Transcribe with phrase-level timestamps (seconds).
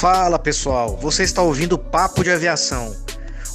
[0.00, 2.96] Fala pessoal, você está ouvindo Papo de Aviação,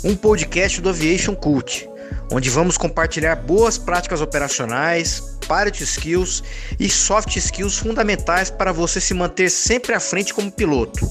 [0.04, 1.90] um podcast do Aviation Cult,
[2.32, 6.44] onde vamos compartilhar boas práticas operacionais, pilot skills
[6.80, 11.10] e soft skills fundamentais para você se manter sempre à frente como piloto.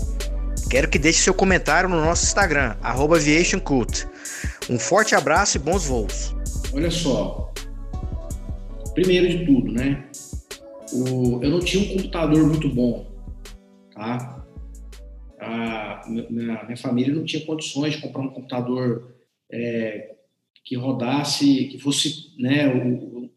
[0.71, 4.07] Quero que deixe seu comentário no nosso Instagram, @aviationcult.
[4.71, 6.33] Um forte abraço e bons voos.
[6.73, 7.53] Olha só,
[8.95, 10.05] primeiro de tudo, né?
[10.93, 13.11] O, eu não tinha um computador muito bom,
[13.93, 14.34] tá?
[15.45, 19.15] A minha, minha, família não tinha condições de comprar um computador
[19.51, 20.15] é,
[20.65, 23.31] que rodasse, que fosse né, o, o,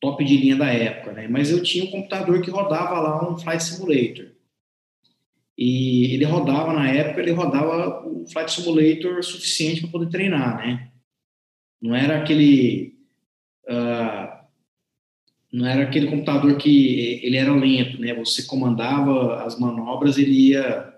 [0.00, 1.26] top de linha da época, né?
[1.28, 4.32] Mas eu tinha um computador que rodava lá um Flight Simulator.
[5.56, 10.90] E ele rodava, na época, ele rodava o Flight Simulator suficiente para poder treinar, né?
[11.80, 12.98] Não era aquele...
[13.66, 14.34] Uh,
[15.50, 18.12] não era aquele computador que ele era lento, né?
[18.14, 20.93] Você comandava as manobras, ele ia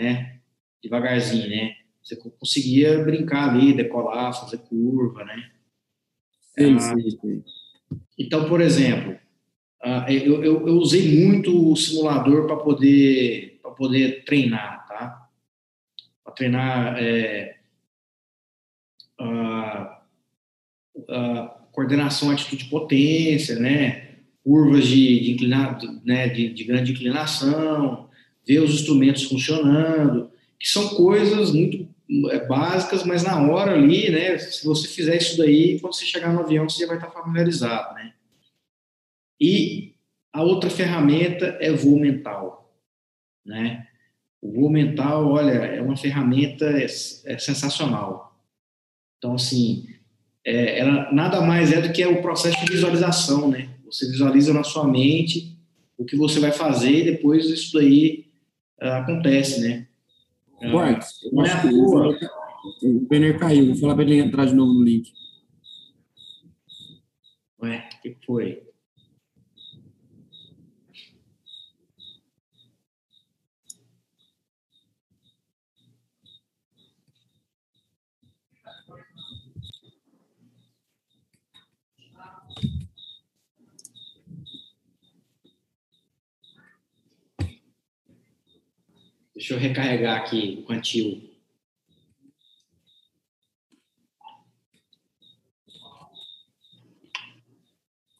[0.00, 0.40] né?
[0.82, 1.74] Devagarzinho, né?
[2.02, 5.50] Você conseguia brincar ali, decolar, fazer curva, né?
[6.58, 7.44] Sim, ah, sim, sim.
[8.18, 9.18] Então, por exemplo,
[9.82, 15.28] ah, eu, eu, eu, usei muito o simulador para poder, para poder treinar, tá?
[16.24, 17.58] Para treinar é,
[19.20, 20.02] a,
[21.08, 24.16] a coordenação, atitude de potência, né?
[24.42, 25.46] Curvas de, de,
[26.04, 26.28] né?
[26.28, 28.07] de, de grande inclinação,
[28.48, 31.86] ver os instrumentos funcionando, que são coisas muito
[32.30, 36.32] é, básicas, mas na hora ali, né, se você fizer isso daí, quando você chegar
[36.32, 38.14] no avião, você já vai estar familiarizado, né?
[39.38, 39.94] E
[40.32, 42.74] a outra ferramenta é voo mental,
[43.44, 43.86] né?
[44.40, 48.40] O voo mental, olha, é uma ferramenta é, é sensacional.
[49.18, 49.86] Então, assim,
[50.44, 53.68] é, ela nada mais é do que o processo de visualização, né?
[53.84, 55.58] Você visualiza na sua mente
[55.96, 58.27] o que você vai fazer e depois isso daí
[58.80, 59.86] acontece, né?
[60.72, 62.18] Marcos, não é a rua.
[62.82, 65.12] O banner caiu, vou falar para ele entrar de novo no link.
[67.62, 68.67] Ué, o que foi?
[89.48, 91.22] Deixa eu recarregar aqui o cantil.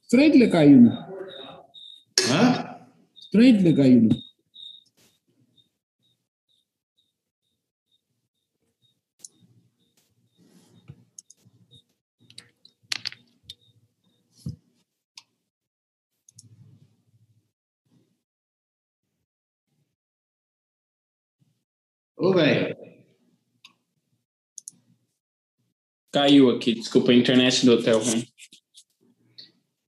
[0.08, 0.86] Que ele caiu.
[2.30, 2.78] Hã?
[3.14, 4.08] Estranho que ele caiu.
[22.18, 22.76] Ô, velho.
[26.10, 28.26] Caiu aqui, desculpa, a internet do hotel ruim.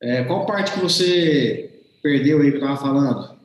[0.01, 3.39] É, qual parte que você perdeu aí que eu tava falando?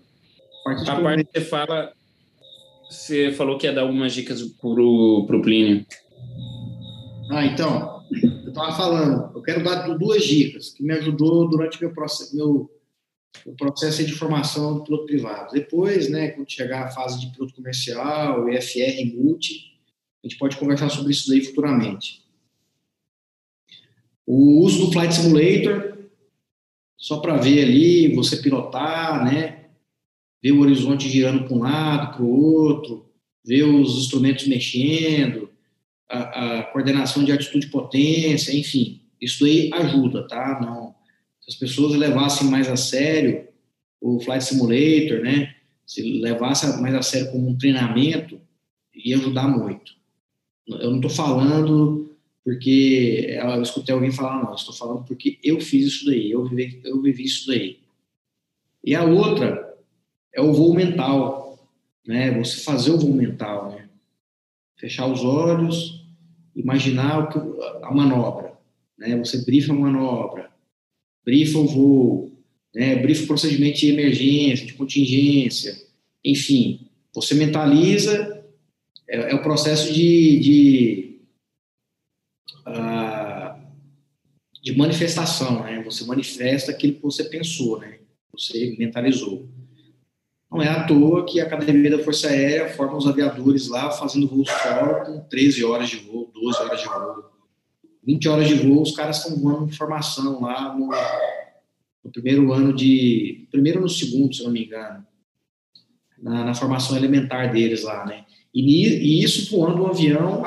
[0.68, 1.94] A, a parte que você fala,
[2.90, 5.84] você falou que ia dar algumas dicas pro, pro Plínio.
[7.32, 8.04] Ah, então,
[8.46, 12.70] eu tava falando, eu quero dar duas dicas que me ajudou durante meu processo, meu
[13.46, 15.52] o processo de formação do piloto privado.
[15.52, 19.76] Depois, né, quando chegar a fase de piloto comercial, EFR multi,
[20.24, 22.24] a gente pode conversar sobre isso daí futuramente.
[24.26, 25.98] O uso do Flight Simulator,
[26.98, 29.66] só para ver ali, você pilotar, né,
[30.42, 33.12] ver o horizonte girando para um lado, para o outro,
[33.46, 35.50] ver os instrumentos mexendo,
[36.10, 40.60] a, a coordenação de atitude e potência, enfim, isso aí ajuda, tá?
[40.62, 40.95] Não,
[41.46, 43.48] se as pessoas levassem mais a sério
[44.02, 45.56] o Flight Simulator, né?
[45.86, 48.42] Se levasse mais a sério como um treinamento,
[48.94, 49.94] ia ajudar muito.
[50.68, 55.88] Eu não estou falando porque eu escutei alguém falar, não, estou falando porque eu fiz
[55.88, 57.80] isso daí, eu vivi, eu vivi isso daí.
[58.84, 59.78] E a outra
[60.34, 61.60] é o voo mental,
[62.06, 62.32] né?
[62.40, 63.88] Você fazer o voo mental, né?
[64.78, 66.06] Fechar os olhos,
[66.56, 67.30] imaginar
[67.84, 68.54] a manobra,
[68.98, 69.16] né?
[69.18, 70.55] Você brifa a manobra,
[71.26, 72.32] brifa o voo,
[72.74, 75.76] né, brifa o procedimento de emergência, de contingência,
[76.24, 78.46] enfim, você mentaliza,
[79.08, 81.20] é, é o processo de, de,
[82.68, 83.60] uh,
[84.62, 88.00] de manifestação, né, você manifesta aquilo que você pensou, né,
[88.32, 89.50] você mentalizou.
[90.52, 94.28] Não é à toa que a Academia da Força Aérea forma os aviadores lá fazendo
[94.28, 97.35] voos fora com 13 horas de voo, 12 horas de voo.
[98.06, 100.90] 20 horas de voo, os caras estão voando formação lá no,
[102.04, 103.48] no, primeiro ano de.
[103.52, 105.06] Primeiro no segundo, se não me engano.
[106.22, 108.26] na, na formação elementar deles lá, né?
[108.54, 110.44] E, e isso voando um avião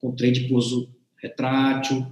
[0.00, 2.06] com trem de pouso retrátil,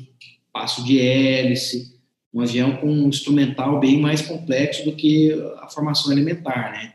[0.52, 1.96] passo de hélice,
[2.32, 6.94] um avião com um instrumental bem mais complexo do que a formação elementar, né?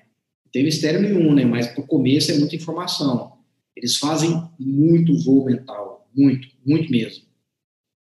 [0.51, 1.45] Tem mistério nenhum, né?
[1.45, 3.33] Mas para o começo é muita informação.
[3.75, 7.30] Eles fazem muito voo mental, muito, muito mesmo.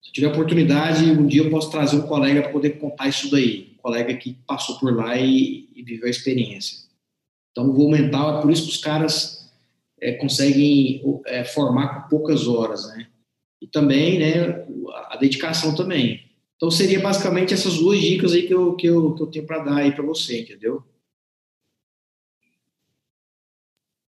[0.02, 3.74] Se tiver oportunidade, um dia eu posso trazer um colega para poder contar isso daí,
[3.78, 6.80] um colega que passou por lá e, e viveu a experiência.
[7.52, 9.52] Então, o voo mental é por isso que os caras
[10.00, 13.08] é, conseguem é, formar com poucas horas, né?
[13.62, 14.66] E também, né,
[15.10, 16.24] a dedicação também.
[16.56, 19.64] Então, seria basicamente essas duas dicas aí que eu, que eu, que eu tenho para
[19.64, 20.84] dar aí para você, entendeu?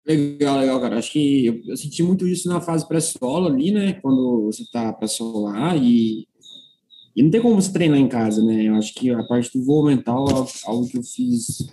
[0.08, 0.98] Legal, legal, cara.
[0.98, 3.94] Acho que eu, senti muito isso na fase pré-solo ali, né?
[4.02, 6.26] Quando você tá pré-solar e,
[7.14, 8.70] e não tem como você treinar em casa, né?
[8.70, 11.68] Eu acho que a parte do voo mental é algo que eu fiz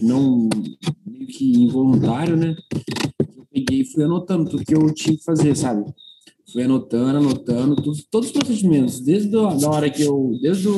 [0.00, 0.48] não
[1.06, 2.56] meio que involuntário, né?
[3.36, 5.84] Eu peguei e fui anotando tudo que eu tinha que fazer, sabe?
[6.50, 10.76] Fui anotando, anotando tudo, todos os procedimentos, desde a, da hora que eu, desde o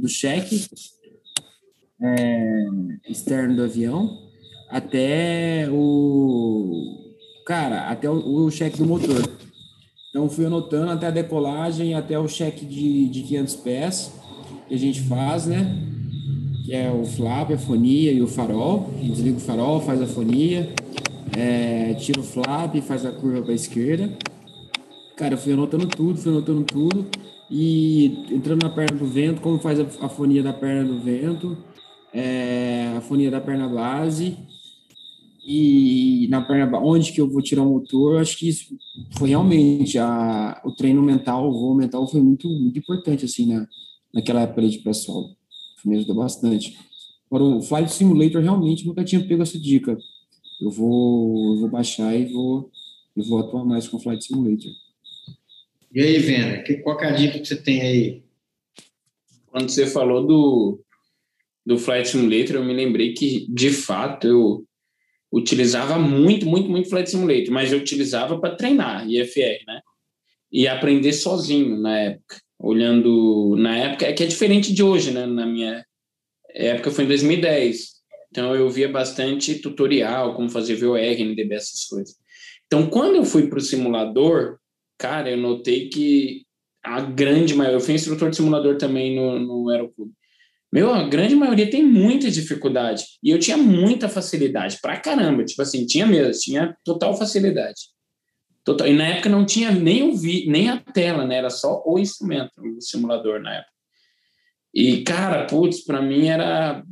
[0.00, 0.66] do cheque
[2.02, 2.66] é,
[3.08, 4.27] externo do avião,
[4.68, 7.06] até o.
[7.46, 9.22] Cara, até o, o cheque do motor.
[10.10, 14.12] Então, fui anotando até a decolagem, até o cheque de, de 500 pés
[14.66, 15.76] que a gente faz, né?
[16.64, 18.90] Que é o flap, a fonia e o farol.
[19.00, 20.74] Desliga o farol, faz a fonia,
[21.36, 24.12] é, tira o flap, faz a curva para a esquerda.
[25.16, 27.06] Cara, eu fui anotando tudo, fui anotando tudo.
[27.50, 31.56] E entrando na perna do vento, como faz a, a fonia da perna do vento,
[32.12, 34.36] é, a fonia da perna base
[35.50, 38.76] e na perna onde que eu vou tirar o motor, acho que isso
[39.16, 43.66] foi realmente a, o treino mental, o voo mental foi muito, muito importante, assim, na,
[44.12, 45.34] naquela época de pré-solo.
[45.86, 46.76] Me ajudou bastante.
[47.30, 49.96] Agora, o Flight Simulator realmente nunca tinha pego essa dica.
[50.60, 52.70] Eu vou, eu vou baixar e vou,
[53.16, 54.70] eu vou atuar mais com o Flight Simulator.
[55.94, 58.22] E aí, Vena, qual é a dica que você tem aí?
[59.46, 60.84] Quando você falou do,
[61.64, 64.67] do Flight Simulator, eu me lembrei que, de fato, eu
[65.32, 69.80] utilizava muito, muito, muito Flight Simulator, mas eu utilizava para treinar IFR, né?
[70.50, 72.36] E aprender sozinho na época.
[72.58, 75.26] Olhando na época, é que é diferente de hoje, né?
[75.26, 75.84] Na minha
[76.54, 77.98] época foi em 2010.
[78.30, 82.16] Então eu via bastante tutorial, como fazer VOR, NDB, essas coisas.
[82.66, 84.58] Então quando eu fui para o simulador,
[84.98, 86.46] cara, eu notei que
[86.82, 90.12] a grande maioria, eu fui instrutor de simulador também no, no Aeroclube.
[90.72, 93.04] Meu, a grande maioria tem muita dificuldade.
[93.22, 95.44] E eu tinha muita facilidade, pra caramba.
[95.44, 97.80] Tipo assim, tinha mesmo, tinha total facilidade.
[98.64, 98.86] Total.
[98.86, 101.36] E na época não tinha nem o vi, nem a tela, né?
[101.36, 103.72] Era só o instrumento, o simulador na época.
[104.74, 106.84] E, cara, putz, pra mim era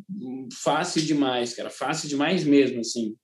[0.62, 1.69] fácil demais, cara.
[1.69, 3.14] Fácil demais mesmo, assim.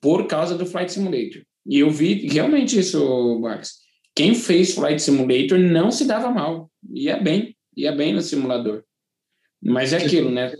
[0.00, 1.42] Por causa do Flight Simulator.
[1.64, 3.74] E eu vi realmente isso, Marcos.
[4.14, 6.70] Quem fez Flight Simulator não se dava mal.
[6.92, 8.82] Ia bem, ia bem no simulador.
[9.62, 10.52] Mas é aquilo, né?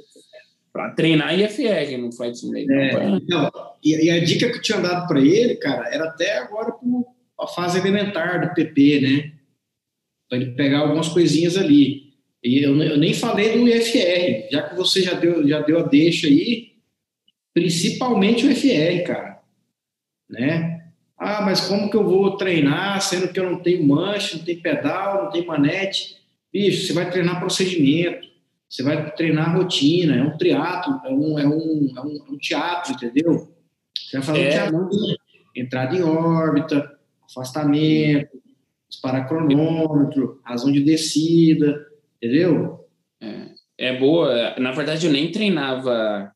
[0.72, 2.72] Para treinar IFR no Flight Simulator.
[2.72, 3.50] É, então,
[3.82, 6.72] e, e, a dica que eu tinha dado para ele, cara, era até agora
[7.38, 9.32] a fase elementar do PP, né?
[10.28, 12.12] Para ele pegar algumas coisinhas ali.
[12.42, 15.82] E eu, eu, nem falei do IFR, já que você já deu, já deu a
[15.82, 16.72] deixa aí,
[17.52, 19.42] principalmente o IFR, cara.
[20.30, 20.90] Né?
[21.18, 24.62] Ah, mas como que eu vou treinar sendo que eu não tenho manche, não tenho
[24.62, 26.16] pedal, não tenho manete?
[26.52, 28.31] Bicho, você vai treinar procedimento
[28.72, 32.38] você vai treinar rotina, é um triatlo, é um, é um, é um, é um
[32.38, 33.52] teatro, entendeu?
[33.94, 34.46] Você vai fazer é.
[34.46, 34.88] um teatro,
[35.54, 36.90] entrada em órbita,
[37.22, 38.30] afastamento,
[38.88, 41.86] disparar cronômetro, razão de descida,
[42.16, 42.86] entendeu?
[43.20, 44.54] É, é boa.
[44.58, 46.32] Na verdade, eu nem treinava,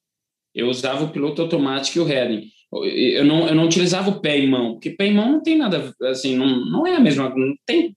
[0.55, 2.51] eu usava o piloto automático e o heading.
[2.71, 5.57] Eu não, eu não utilizava o pé e mão, porque pé e mão não tem
[5.57, 7.97] nada, assim, não, não é a mesma, não tem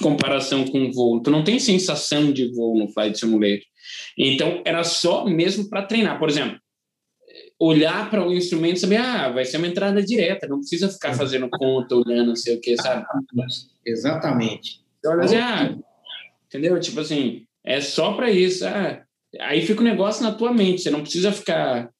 [0.00, 1.20] comparação com voo.
[1.20, 3.71] Tu não tem sensação de voo no Flight Simulator.
[4.16, 6.18] Então, era só mesmo para treinar.
[6.18, 6.58] Por exemplo,
[7.58, 11.14] olhar para o instrumento e saber, ah, vai ser uma entrada direta, não precisa ficar
[11.14, 13.04] fazendo conta, olhando, não sei o que, sabe?
[13.86, 14.80] Exatamente.
[14.98, 15.76] Então, assim, ah,
[16.46, 16.78] entendeu?
[16.80, 18.66] Tipo assim, é só para isso.
[18.66, 19.02] Ah,
[19.40, 21.90] aí fica o um negócio na tua mente, você não precisa ficar.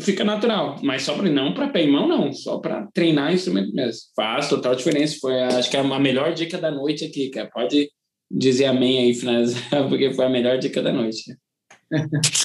[0.00, 3.72] Fica natural, mas só para não para pé e mão, não, só para treinar instrumento
[3.72, 4.00] mesmo.
[4.16, 5.16] Faz total diferença.
[5.20, 7.48] Foi, acho que é a melhor dica da noite aqui, cara.
[7.48, 7.88] Pode
[8.30, 11.36] dizer amém aí, finalizar, porque foi a melhor dica da noite.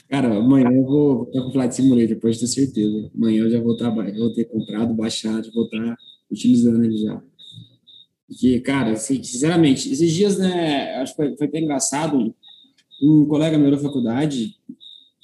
[0.07, 3.11] Cara, amanhã eu vou estar com o Flight Simulator, pode ter certeza.
[3.15, 5.97] Amanhã eu já vou, estar, vou ter comprado, baixado, vou estar
[6.31, 7.21] utilizando ele já.
[8.27, 12.33] Porque, cara, assim, sinceramente, esses dias, né, acho que foi, foi até engraçado,
[13.01, 14.55] um colega meu da faculdade,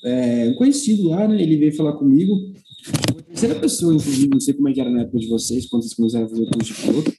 [0.04, 4.68] é, conhecido lá, né, ele veio falar comigo, Uma terceira pessoa, inclusive, não sei como
[4.68, 6.82] é que era na época de vocês, quando vocês começaram a fazer o curso de
[6.82, 7.14] piloto,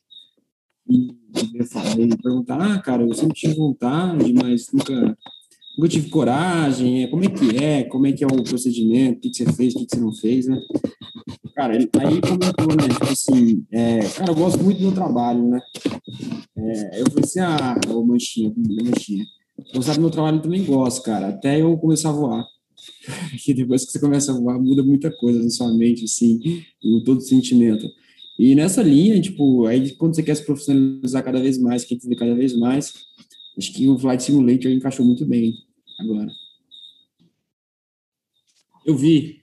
[0.90, 1.08] e,
[1.44, 5.16] e perguntar, ah, cara, eu sempre tive vontade, mas nunca,
[5.76, 9.30] nunca tive coragem, como é que é, como é que é o procedimento, o que,
[9.30, 10.60] que você fez, o que, que você não fez, né?
[11.54, 15.42] Cara, ele aí comentou, né, tipo assim, é, cara, eu gosto muito do meu trabalho,
[15.48, 15.60] né?
[16.56, 19.24] É, eu falei assim, ah, ô manchinha, manchinha,
[19.74, 22.44] gostar do meu trabalho também gosto, cara, até eu começar a voar.
[23.44, 26.40] que depois que você começa a voar, muda muita coisa na sua mente, assim,
[26.82, 27.86] em todo sentimento.
[28.38, 32.16] E nessa linha, tipo, aí quando você quer se profissionalizar cada vez mais, quer entender
[32.16, 32.94] cada vez mais,
[33.58, 35.52] acho que o Flight Simulator encaixou muito bem
[35.98, 36.28] agora.
[38.86, 39.40] Eu vi.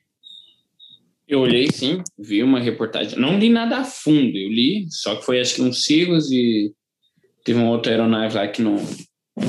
[1.27, 3.19] Eu olhei, sim, vi uma reportagem.
[3.19, 6.73] Não li nada a fundo, eu li, só que foi acho que uns siglos e
[7.43, 8.77] teve uma outra aeronave lá que não.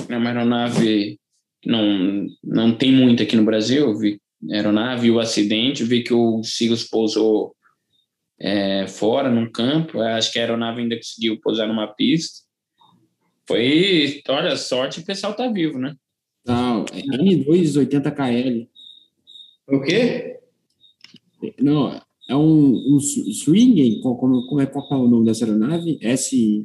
[0.08, 1.18] É uma aeronave
[1.62, 3.86] que não, não tem muito aqui no Brasil.
[3.86, 7.55] Eu vi aeronave, o acidente, vi que o Sigos pousou
[8.38, 10.00] é, fora, num campo.
[10.00, 12.44] Acho que a aeronave ainda conseguiu pousar numa pista.
[13.46, 15.94] Foi, olha, sorte o pessoal tá vivo, né?
[16.44, 18.68] Não, é N280KL.
[19.68, 20.38] O quê?
[21.60, 25.98] Não, é um, um swing, como, como é, qual é o nome dessa aeronave?
[26.02, 26.62] S...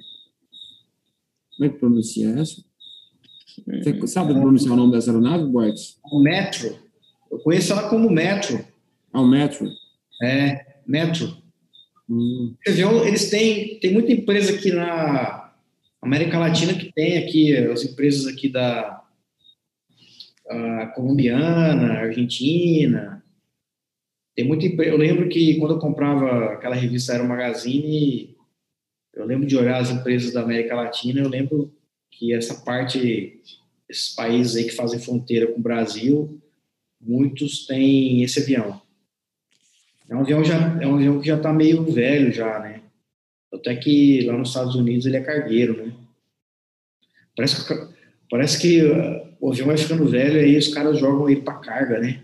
[1.58, 2.64] Como é que pronuncia essa?
[3.68, 6.00] Você sabe pronunciar o nome dessa aeronave, Borges?
[6.12, 6.76] O Metro.
[7.32, 8.66] Eu conheço ela como Metro.
[9.14, 9.68] Ah, o Metro.
[10.24, 11.41] É, Metro.
[12.12, 12.54] Hum.
[12.66, 15.54] Eles têm, tem muita empresa aqui na
[16.02, 19.02] América Latina que tem aqui, as empresas aqui da
[20.94, 23.24] colombiana, argentina.
[24.36, 28.36] Tem muita Eu lembro que quando eu comprava aquela revista Aero Magazine,
[29.14, 31.74] eu lembro de olhar as empresas da América Latina, eu lembro
[32.12, 33.42] que essa parte,
[33.88, 36.42] esses países aí que fazem fronteira com o Brasil,
[37.00, 38.82] muitos têm esse avião.
[40.12, 42.82] É um avião, já, é um avião que já está meio velho já, né?
[43.54, 45.94] Até que lá nos Estados Unidos ele é cargueiro, né?
[47.34, 47.96] Parece que,
[48.30, 51.60] parece que uh, o avião vai ficando velho e aí os caras jogam ele para
[51.60, 52.22] carga, né?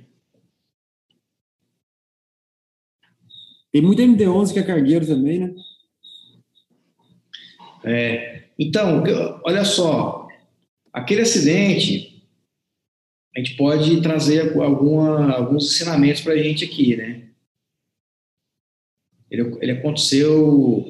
[3.71, 5.55] Tem muito MD-11 que é cargueiro também, né?
[7.85, 9.01] É, então,
[9.45, 10.27] olha só,
[10.91, 12.21] aquele acidente,
[13.33, 17.27] a gente pode trazer alguma, alguns ensinamentos para a gente aqui, né?
[19.29, 20.87] Ele, ele aconteceu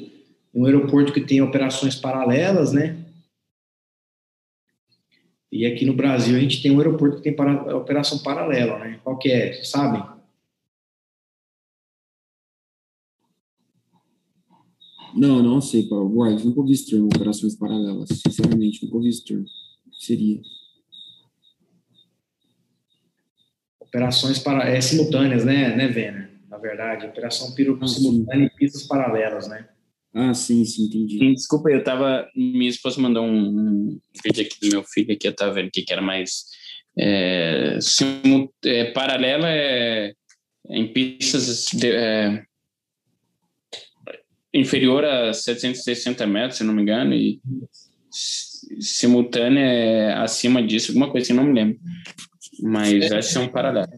[0.54, 3.04] em um aeroporto que tem operações paralelas, né?
[5.52, 9.00] E aqui no Brasil a gente tem um aeroporto que tem para, operação paralela, né?
[9.04, 9.64] Qual que é?
[9.64, 10.04] Sabem?
[15.16, 16.10] Não, não sei, Paulo.
[16.10, 18.10] Guarda, nunca ouvi esse termo, operações paralelas.
[18.10, 19.46] Sinceramente, nunca ouvi esse termo.
[19.88, 20.42] O que seria?
[23.80, 26.27] Operações para, é, simultâneas, né, né, Vena?
[26.58, 29.68] Na verdade, operação piro ah, simultânea e pistas paralelas, né?
[30.14, 31.34] Ah, sim, sim, entendi.
[31.34, 32.28] Desculpa, eu tava.
[32.36, 35.86] Minha esposa mandou um, um vídeo aqui do meu filho aqui, eu tava vendo que
[35.90, 36.46] era mais.
[36.98, 37.78] É,
[38.66, 40.14] é, paralela é,
[40.68, 42.44] em pistas de, é,
[44.52, 47.40] inferior a 760 metros, se não me engano, e
[48.80, 51.80] simultânea é acima disso, alguma coisa assim, não me lembro.
[52.64, 53.92] Mas acho que é um paralelo.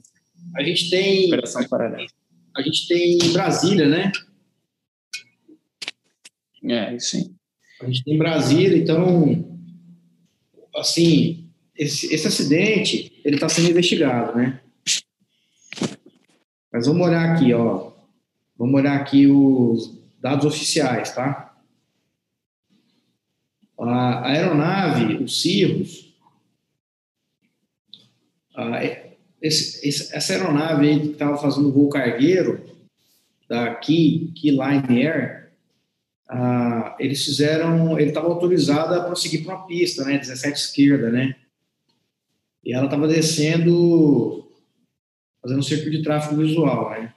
[0.57, 1.27] A gente tem.
[1.27, 2.18] Operação paralela
[2.59, 4.11] a gente tem Brasília, né?
[6.63, 7.33] É, sim.
[7.81, 9.57] A gente tem Brasília, então,
[10.75, 14.61] assim, esse, esse acidente, ele está sendo investigado, né?
[16.71, 17.93] Mas vamos olhar aqui, ó.
[18.57, 21.57] Vamos olhar aqui os dados oficiais, tá?
[23.79, 26.13] A aeronave, o Cirrus,
[29.41, 32.63] esse, esse, essa aeronave aí que estava fazendo voo cargueiro,
[33.47, 35.49] da Key, Key Line Air,
[36.29, 41.35] ah, eles fizeram, ele estava autorizado a prosseguir para uma pista, né, 17 esquerda, né,
[42.63, 44.47] e ela estava descendo,
[45.41, 47.11] fazendo um circuito de tráfego visual, né,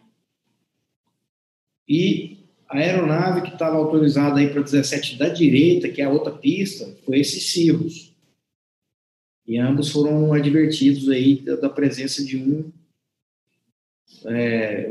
[1.87, 6.33] e a aeronave que estava autorizada aí para 17 da direita, que é a outra
[6.33, 8.12] pista, foi esse Cirrus.
[9.46, 12.70] E ambos foram advertidos aí da, da presença de um
[14.26, 14.88] é,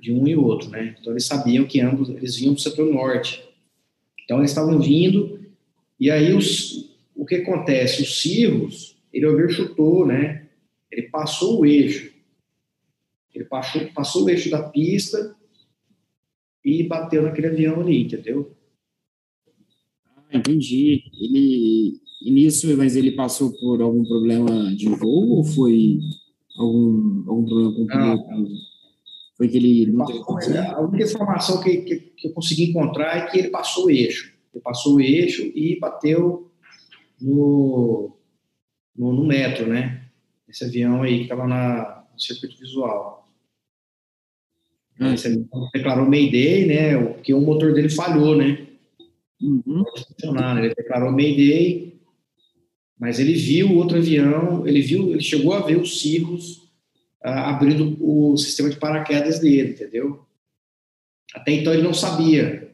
[0.00, 0.96] de um e outro, né?
[1.00, 3.42] Então eles sabiam que ambos eles vinham do setor norte.
[4.22, 5.40] Então eles estavam vindo
[5.98, 8.02] e aí os, o que acontece?
[8.02, 10.48] O Cirrus ele overchutou, né?
[10.90, 12.12] Ele passou o eixo.
[13.32, 15.36] Ele passou, passou o eixo da pista
[16.64, 18.56] e bateu naquele avião ali, entendeu?
[20.16, 21.04] Ah, entendi.
[21.12, 25.98] Ele e nisso, mas ele passou por algum problema de voo ou foi
[26.56, 28.48] algum, algum problema com o piloto?
[29.36, 33.26] Foi que ele não passou, A única informação que, que, que, eu consegui encontrar é
[33.26, 34.32] que ele passou o eixo.
[34.54, 36.50] Ele passou o eixo e bateu
[37.20, 38.16] no,
[38.96, 40.06] no, no metro, né?
[40.48, 43.28] Esse avião aí que estava no circuito visual.
[44.98, 45.12] Hum.
[45.12, 47.04] Esse avião declarou Mayday, né?
[47.04, 48.66] Porque o motor dele falhou, né?
[49.42, 49.84] Uhum.
[50.08, 50.66] Funcionar, né?
[50.66, 51.93] Ele declarou Mayday,
[52.98, 56.64] mas ele viu outro avião, ele viu, ele chegou a ver os cirros
[57.20, 60.24] abrindo o sistema de paraquedas dele, entendeu?
[61.34, 62.70] Até então ele não sabia.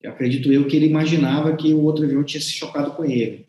[0.00, 3.46] Eu acredito eu que ele imaginava que o outro avião tinha se chocado com ele.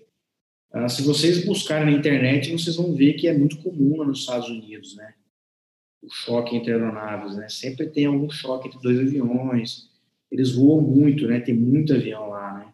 [0.72, 4.50] Ah, se vocês buscarem na internet, vocês vão ver que é muito comum nos Estados
[4.50, 5.14] Unidos, né?
[6.02, 7.48] O choque entre aeronaves, né?
[7.50, 9.90] Sempre tem algum choque entre dois aviões.
[10.30, 11.40] Eles voam muito, né?
[11.40, 12.69] Tem muito avião lá, né?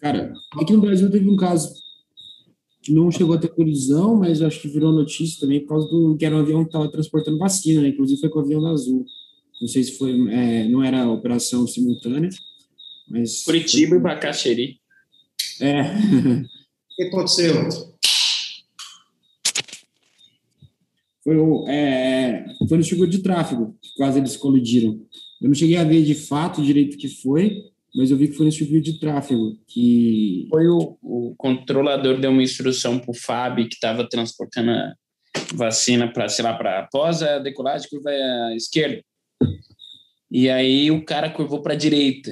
[0.00, 1.74] Cara, aqui no Brasil teve um caso
[2.88, 6.24] não chegou a ter colisão, mas acho que virou notícia também por causa do que
[6.24, 7.88] era um avião que estava transportando vacina, né?
[7.88, 9.04] Inclusive foi com o avião da Azul.
[9.60, 12.30] Não sei se foi, é, não era operação simultânea,
[13.08, 13.44] mas.
[13.44, 13.98] Curitiba foi...
[13.98, 14.80] e Bacaxeri.
[15.60, 15.82] É.
[15.82, 17.68] O que aconteceu?
[21.22, 25.00] Foi, o, é, foi no seguro de tráfego que quase eles colidiram.
[25.40, 27.62] Eu não cheguei a ver de fato direito o que foi,
[27.94, 32.30] mas eu vi que foi nesse vídeo de tráfego que foi o, o controlador deu
[32.30, 34.94] uma instrução para o Fábio que estava transportando a
[35.54, 39.02] vacina para sei lá para após a decolagem curva à esquerda.
[40.30, 42.30] E aí o cara curvou para a direita.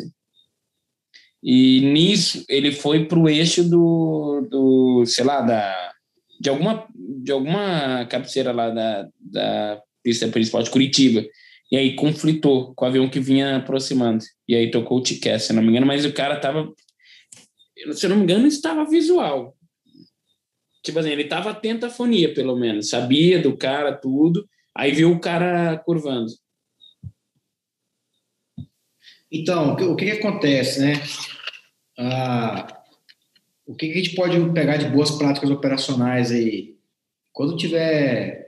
[1.43, 5.93] E nisso ele foi para o eixo do, do sei lá da
[6.41, 11.25] de alguma de alguma cabeceira lá da, da pista principal de Curitiba
[11.71, 14.25] e aí conflitou com o avião que vinha aproximando.
[14.49, 16.73] E aí tocou o ticket, se não me engano, mas o cara tava.
[17.93, 19.57] Se eu não me engano, estava visual.
[20.83, 22.89] Tipo assim, ele estava atento à fonia, pelo menos.
[22.89, 24.49] Sabia do cara, tudo.
[24.75, 26.33] Aí viu o cara curvando.
[29.31, 30.95] Então, o que, que acontece, né?
[31.99, 32.83] Ah,
[33.67, 36.77] o que, que a gente pode pegar de boas práticas operacionais aí?
[37.33, 38.48] Quando tiver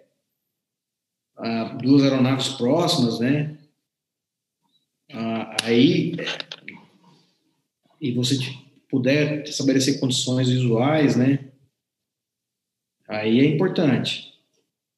[1.40, 3.56] ah, duas aeronaves próximas, né?
[5.12, 6.14] Ah, aí,
[8.00, 8.36] e você
[8.88, 11.50] puder estabelecer condições visuais, né?
[13.08, 14.32] Aí é importante.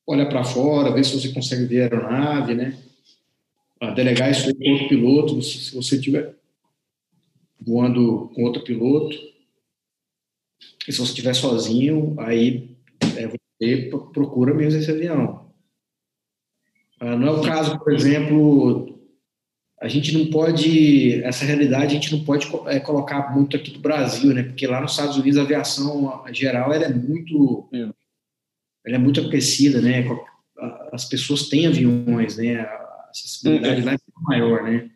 [0.06, 2.78] Olha para fora, ver se você consegue ver a aeronave, né?
[3.80, 6.34] Ah, delegar isso aí com outro piloto, se você estiver
[7.60, 9.16] voando com outro piloto.
[10.86, 12.76] E se você estiver sozinho, aí
[13.16, 15.41] é, você procura mesmo esse avião.
[17.02, 18.96] Ah, não é o caso, por exemplo,
[19.80, 23.80] a gente não pode, essa realidade a gente não pode é, colocar muito aqui do
[23.80, 24.44] Brasil, né?
[24.44, 27.78] Porque lá nos Estados Unidos a aviação geral ela é muito, é.
[28.86, 30.04] ela é muito aquecida, né?
[30.92, 32.60] As pessoas têm aviões, né?
[32.60, 33.86] A acessibilidade uhum.
[33.86, 34.88] lá é maior, né?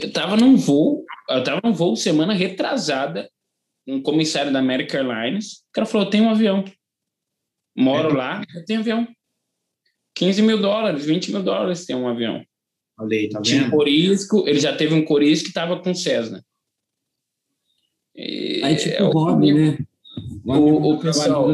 [0.00, 3.28] Eu estava num voo, eu estava num voo semana retrasada,
[3.88, 6.64] um comissário da American Airlines, o cara falou, tem um avião,
[7.76, 8.16] moro é.
[8.16, 9.08] lá, eu tenho avião.
[10.14, 12.44] 15 mil dólares, 20 mil dólares tem um avião.
[12.98, 16.44] Olha tá Tinha um Corisco, ele já teve um Corisco que estava com Cessna.
[18.14, 19.78] E aí, tipo, é o hobby, né?
[20.44, 21.48] O, o, o pessoal,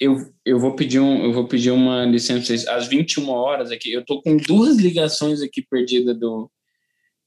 [0.00, 3.92] eu, eu vou pedir um, eu vou pedir uma licença às 21 horas aqui.
[3.92, 6.50] Eu tô com duas ligações aqui perdidas do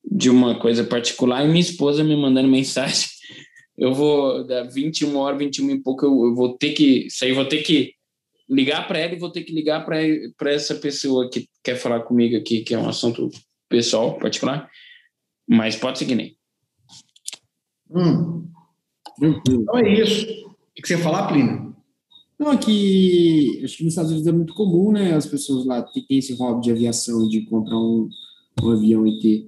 [0.10, 3.10] de uma coisa particular e minha esposa me mandando mensagem.
[3.78, 7.46] Eu vou da 21 horas, 21 e pouco eu, eu vou ter que sair, vou
[7.46, 7.94] ter que
[8.50, 12.38] ligar para ela e vou ter que ligar para essa pessoa que quer falar comigo
[12.38, 13.30] aqui, que é um assunto
[13.70, 14.70] pessoal, particular.
[15.48, 16.38] Mas pode seguir, nem.
[17.90, 18.48] Hum.
[19.22, 20.26] Então é isso.
[20.48, 21.76] O que você ia falar, Plínio?
[22.40, 25.14] Não, aqui, acho que nos Estados Unidos é muito comum, né?
[25.14, 28.08] As pessoas lá têm esse hobby de aviação, de comprar um,
[28.62, 29.48] um avião e ter.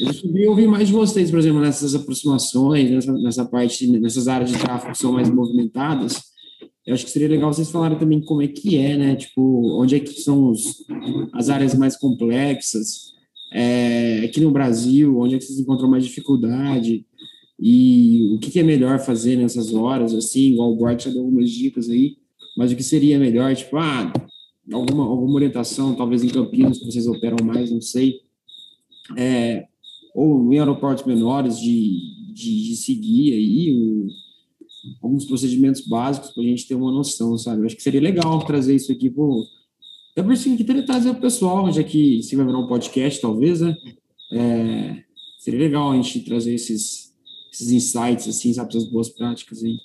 [0.00, 4.50] Eu queria ouvir mais de vocês, por exemplo, nessas aproximações, nessa, nessa parte, nessas áreas
[4.50, 6.33] de tráfego que são mais movimentadas
[6.86, 9.16] eu acho que seria legal vocês falarem também como é que é, né?
[9.16, 10.84] Tipo, onde é que são os,
[11.32, 13.14] as áreas mais complexas,
[13.52, 17.06] é, aqui no Brasil, onde é que vocês encontram mais dificuldade
[17.58, 21.20] e o que, que é melhor fazer nessas horas, assim, igual o Bart já deu
[21.22, 22.16] algumas dicas aí,
[22.56, 24.12] mas o que seria melhor, tipo, ah,
[24.72, 28.20] alguma, alguma orientação, talvez em Campinas, que vocês operam mais, não sei,
[29.16, 29.66] é,
[30.14, 34.08] ou em aeroportos menores de, de, de seguir aí o
[35.02, 37.62] alguns procedimentos básicos para a gente ter uma noção, sabe?
[37.62, 39.24] Eu acho que seria legal trazer isso aqui para
[40.14, 43.20] até por isso que queria trazer o pessoal, já que se vai virar um podcast,
[43.20, 43.76] talvez, né?
[44.32, 45.02] É,
[45.40, 47.12] seria legal a gente trazer esses,
[47.52, 49.76] esses insights, assim, sabe, essas boas práticas aí.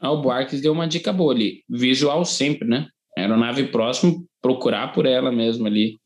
[0.00, 1.64] Ah, o Buarques deu uma dica boa ali.
[1.68, 2.88] Visual sempre, né?
[3.18, 5.98] Aeronave próximo, procurar por ela mesmo ali.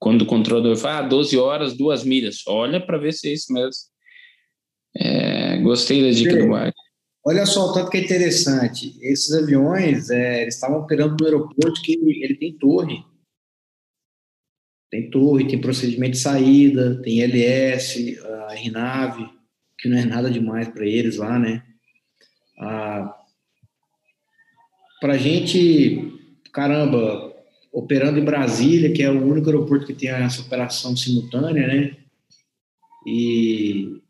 [0.00, 2.38] Quando o controlador fala, ah, 12 horas, duas milhas.
[2.48, 3.80] Olha para ver se é isso mesmo.
[4.96, 6.83] É, gostei da dica do Buarques.
[7.26, 8.98] Olha só, tanto que é interessante.
[9.00, 13.02] Esses aviões, é, eles estavam operando no aeroporto que ele tem torre.
[14.90, 19.30] Tem torre, tem procedimento de saída, tem LS, a RNAV,
[19.78, 21.64] que não é nada demais para eles lá, né?
[22.60, 23.16] Ah,
[25.00, 26.12] para a gente,
[26.52, 27.34] caramba,
[27.72, 31.96] operando em Brasília, que é o único aeroporto que tem essa operação simultânea, né?
[33.06, 34.00] E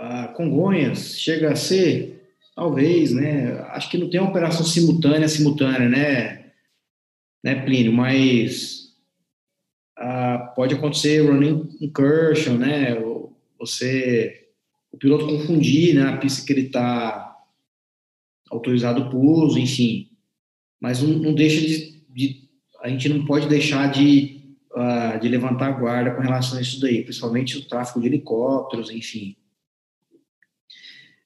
[0.00, 3.52] a Congonhas chega a ser, talvez, né?
[3.68, 6.52] Acho que não tem uma operação simultânea, simultânea, né?
[7.44, 7.92] Né, Plínio?
[7.92, 8.94] Mas
[9.98, 12.96] ah, pode acontecer running incursion, né?
[13.58, 14.48] Você,
[14.90, 16.04] o piloto confundir, né?
[16.04, 17.36] A pista que ele está
[18.50, 20.08] autorizado para uso, enfim.
[20.80, 22.48] Mas não, não deixa de, de,
[22.80, 26.80] a gente não pode deixar de uh, de levantar a guarda com relação a isso
[26.80, 29.36] daí, principalmente o tráfego de helicópteros, enfim.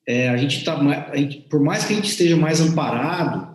[0.07, 0.79] É, a gente está,
[1.49, 3.55] por mais que a gente esteja mais amparado,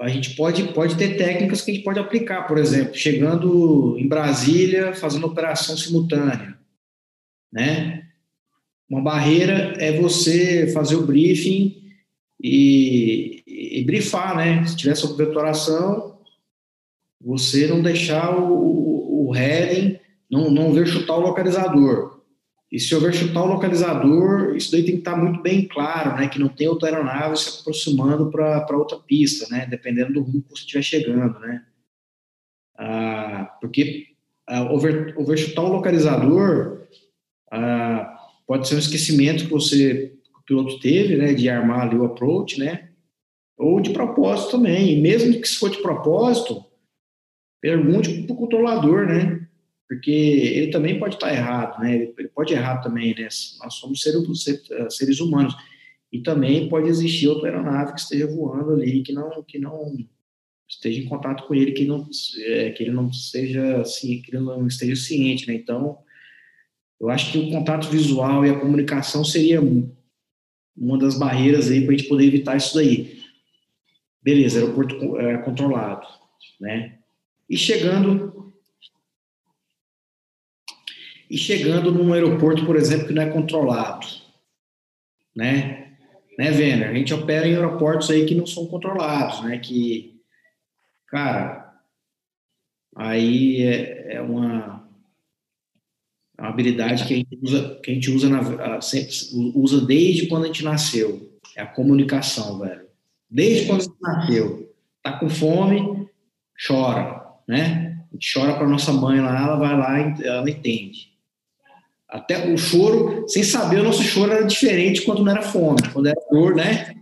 [0.00, 4.06] a gente pode, pode ter técnicas que a gente pode aplicar, por exemplo, chegando em
[4.06, 6.56] Brasília, fazendo operação simultânea,
[7.52, 8.06] né?
[8.88, 11.82] Uma barreira é você fazer o briefing
[12.40, 14.64] e, e brifar, né?
[14.64, 16.20] Se tiver sob vetoração,
[17.20, 19.98] você não deixar o, o heading,
[20.30, 22.15] não, não ver chutar o localizador.
[22.76, 26.28] E se houver chutar o localizador, isso daí tem que estar muito bem claro, né?
[26.28, 29.64] Que não tem outra aeronave se aproximando para outra pista, né?
[29.64, 31.64] Dependendo do rumo que você estiver chegando, né?
[32.76, 34.08] Ah, porque
[34.46, 36.82] ah, over, overchutar o localizador
[37.50, 38.14] ah,
[38.46, 41.32] pode ser um esquecimento que você que o piloto teve, né?
[41.32, 42.90] De armar ali o approach, né?
[43.56, 44.92] Ou de propósito também.
[44.92, 46.62] E mesmo que se for de propósito,
[47.58, 49.45] pergunte para o controlador, né?
[49.88, 52.12] Porque ele também pode estar errado, né?
[52.18, 53.28] Ele pode errar também, né?
[53.60, 54.22] Nós somos seres,
[54.90, 55.54] seres humanos
[56.12, 59.96] e também pode existir outra aeronave que esteja voando ali que não que não
[60.68, 62.08] esteja em contato com ele, que não
[62.40, 65.54] é, que ele não seja assim, que ele não esteja ciente, né?
[65.54, 65.98] Então,
[67.00, 69.60] eu acho que o contato visual e a comunicação seria
[70.76, 73.22] uma das barreiras aí para a gente poder evitar isso daí.
[74.20, 76.06] Beleza, aeroporto é, controlado,
[76.60, 76.98] né?
[77.48, 78.35] E chegando
[81.28, 84.06] e chegando num aeroporto, por exemplo, que não é controlado,
[85.34, 85.86] né?
[86.38, 86.90] Né, Venner?
[86.90, 89.58] A gente opera em aeroportos aí que não são controlados, né?
[89.58, 90.20] Que,
[91.06, 91.74] cara,
[92.94, 94.86] aí é, é uma,
[96.36, 99.14] é uma habilidade que a gente usa, que a gente usa, na, sempre,
[99.54, 101.32] usa desde quando a gente nasceu.
[101.56, 102.86] É a comunicação, velho.
[103.30, 104.74] Desde quando a gente nasceu.
[105.02, 106.06] Tá com fome,
[106.66, 108.04] chora, né?
[108.10, 111.15] A gente chora para nossa mãe lá, ela vai lá ela entende.
[112.08, 116.06] Até o choro, sem saber, o nosso choro era diferente quando não era fome, quando
[116.06, 116.94] era dor, né?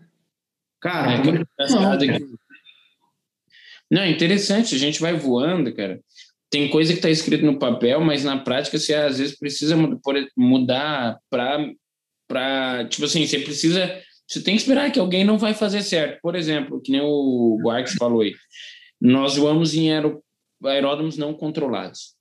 [0.80, 2.20] Cara, é, não, cara.
[3.90, 6.00] não, é interessante, a gente vai voando, cara.
[6.50, 9.76] Tem coisa que está escrito no papel, mas na prática você às vezes precisa
[10.36, 11.70] mudar para
[12.26, 16.20] para tipo assim, você precisa você tem que esperar que alguém não vai fazer certo.
[16.22, 18.34] Por exemplo, que nem o Guarques falou aí.
[19.00, 19.90] Nós voamos em
[20.64, 22.14] aeródromos não controlados.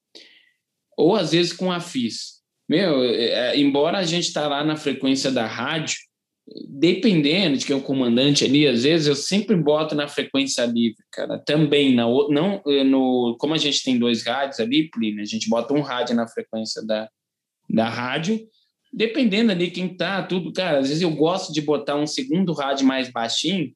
[0.97, 2.42] Ou às vezes com a FIS.
[2.73, 5.95] Meu, é, é, embora a gente tá lá na frequência da rádio,
[6.67, 10.97] dependendo de quem é o comandante ali, às vezes eu sempre boto na frequência livre,
[11.11, 11.37] cara.
[11.37, 15.47] Também na não eh, no como a gente tem dois rádios ali, Plínio, a gente
[15.47, 17.07] bota um rádio na frequência da,
[17.69, 18.43] da rádio.
[18.91, 22.87] Dependendo ali quem tá, tudo, cara, às vezes eu gosto de botar um segundo rádio
[22.87, 23.71] mais baixinho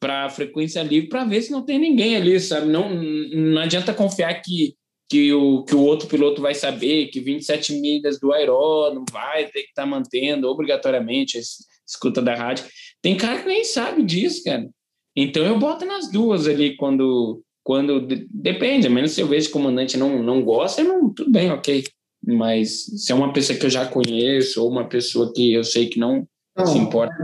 [0.00, 2.66] para frequência livre para ver se não tem ninguém ali, sabe?
[2.66, 4.74] Não não adianta confiar que
[5.12, 9.64] que o, que o outro piloto vai saber que 27 milhas do aeródromo vai ter
[9.64, 11.40] que estar tá mantendo obrigatoriamente a
[11.86, 12.64] escuta da rádio.
[13.02, 14.66] Tem cara que nem sabe disso, cara.
[15.14, 19.50] Então eu boto nas duas ali quando quando depende, a menos se eu vejo que
[19.50, 21.84] o comandante não não gosta, não, tudo bem, ok.
[22.26, 25.90] Mas se é uma pessoa que eu já conheço ou uma pessoa que eu sei
[25.90, 27.14] que não, não se importa.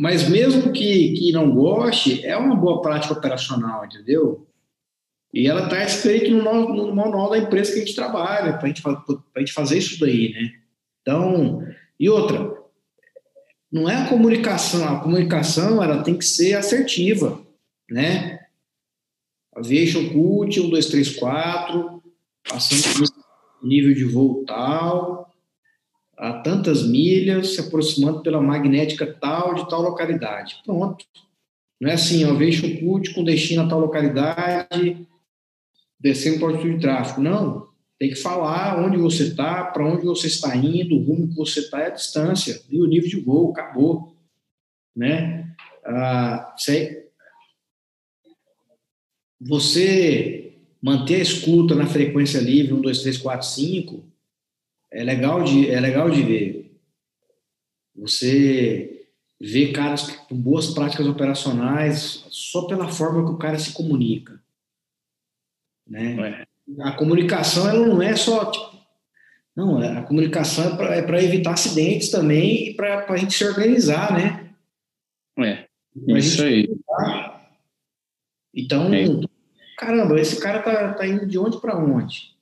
[0.00, 4.47] Mas mesmo que, que não goste, é uma boa prática operacional, entendeu?
[5.32, 9.38] E ela está escrita no, no, manual da empresa que a gente trabalha, para a
[9.40, 10.52] gente fazer isso daí, né?
[11.02, 11.62] Então,
[12.00, 12.56] e outra,
[13.70, 17.40] não é a comunicação, a comunicação ela tem que ser assertiva,
[17.90, 18.40] né?
[19.54, 22.02] Aviation Cult, 1, 2, 3, 4,
[22.48, 23.08] passando
[23.62, 25.32] nível de voo tal,
[26.16, 30.60] a tantas milhas, se aproximando pela magnética tal de tal localidade.
[30.64, 31.04] Pronto.
[31.80, 35.06] Não é assim, vejo o CUT com destino a tal localidade,
[35.98, 37.20] descendo para altitude de tráfego.
[37.20, 37.68] Não.
[37.98, 41.60] Tem que falar onde você está, para onde você está indo, o rumo que você
[41.60, 44.16] está, é a distância e o nível de voo, acabou.
[44.94, 45.52] Né?
[45.84, 46.54] Ah,
[49.40, 54.04] você manter a escuta na frequência livre 1, 2, 3, 4, 5
[54.90, 56.80] é legal de, é legal de ver.
[57.96, 59.06] Você
[59.40, 64.40] vê caras com boas práticas operacionais só pela forma que o cara se comunica.
[65.88, 66.46] Né?
[66.46, 66.82] É.
[66.82, 68.78] A comunicação ela não é só tipo,
[69.56, 74.12] não, a comunicação é para é evitar acidentes também e para a gente se organizar,
[74.12, 74.50] né?
[75.36, 75.66] É,
[76.16, 76.68] isso aí.
[78.54, 79.04] Então, é.
[79.76, 82.36] caramba, esse cara tá, tá indo de onde para onde?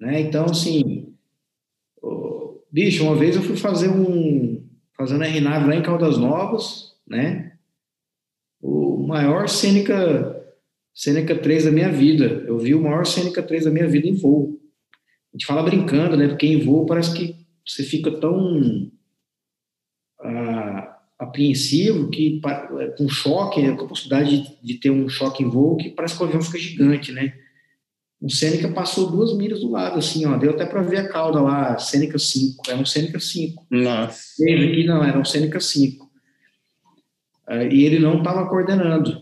[0.00, 0.20] Né?
[0.20, 1.14] Então, assim,
[2.70, 7.52] bicho, uma vez eu fui fazer um, fazendo RNAV lá em Caldas Novas, né?
[8.62, 10.41] O maior Cênica,
[10.94, 12.44] Cênica 3 da minha vida.
[12.46, 14.60] Eu vi o maior Cênica 3 da minha vida em voo.
[15.32, 16.28] A gente fala brincando, né?
[16.28, 18.90] Porque em voo parece que você fica tão
[20.20, 22.40] ah, apreensivo que
[22.98, 23.74] com choque, né?
[23.74, 26.42] com a possibilidade de, de ter um choque em voo, que parece que o avião
[26.42, 27.32] fica gigante, né?
[28.20, 30.36] Um Seneca passou duas milhas do lado, assim, ó.
[30.36, 32.70] Deu até para ver a cauda lá, Seneca 5.
[32.70, 33.66] Era um Seneca 5.
[33.68, 34.20] Nossa.
[34.38, 36.04] Ele aqui não, era um Seneca 5.
[36.04, 36.10] Uh,
[37.48, 39.21] ah, e ele não estava coordenando.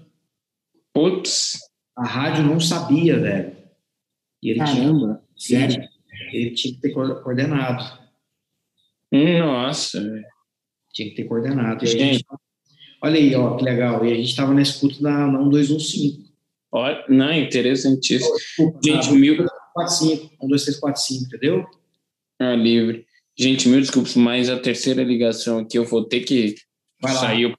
[0.92, 1.58] Putz.
[1.96, 3.56] A rádio não sabia, velho.
[4.42, 5.88] E ele Caramba, tinha, sério?
[6.32, 7.98] Ele, ele tinha que ter coordenado.
[9.12, 10.24] Nossa, velho.
[10.92, 11.84] Tinha que ter coordenado.
[11.84, 12.24] E a gente,
[13.02, 14.04] olha aí, ó, que legal.
[14.04, 16.30] E a gente estava na escuta da, na 1215.
[16.72, 18.34] Olha, não, interessantíssimo.
[18.82, 19.46] Gente, mil.
[19.74, 21.66] 4, 5, 1, 2, 3, 4, 5, entendeu?
[22.38, 23.06] Ah, livre.
[23.38, 26.56] Gente, mil desculpas, mas a terceira ligação aqui eu vou ter que
[27.02, 27.54] sair.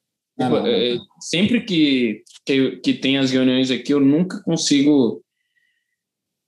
[0.67, 5.23] É, sempre que, que, que tem as reuniões aqui, eu nunca consigo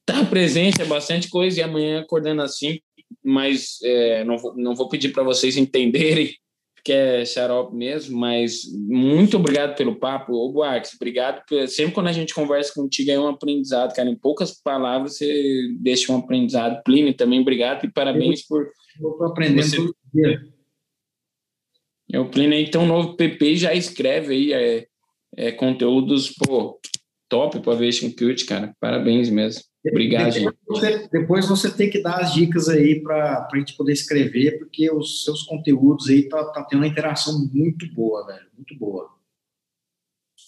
[0.07, 2.79] estar presente, é bastante coisa, e amanhã acordando assim,
[3.23, 6.35] mas é, não, vou, não vou pedir para vocês entenderem
[6.83, 10.33] que é xarope mesmo, mas muito obrigado pelo papo.
[10.33, 11.41] Ô, Buarque, obrigado.
[11.67, 14.09] Sempre quando a gente conversa contigo é um aprendizado, cara.
[14.09, 16.83] Em poucas palavras você deixa um aprendizado.
[16.83, 18.69] Plínio, também obrigado e parabéns por...
[18.95, 19.77] Estou aprendendo você...
[19.77, 20.52] todo dia.
[22.13, 24.87] É, o Plínio aí tem um novo PP já escreve aí é,
[25.35, 26.79] é conteúdos, pô,
[27.27, 28.75] top para Vision Cute, cara.
[28.79, 29.63] Parabéns mesmo.
[29.85, 30.31] Obrigado.
[30.31, 34.59] Depois você, depois você tem que dar as dicas aí para a gente poder escrever,
[34.59, 38.45] porque os seus conteúdos aí tá, tá tendo uma interação muito boa, velho.
[38.55, 39.09] Muito boa.